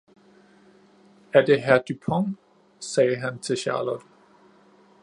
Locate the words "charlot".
3.57-4.01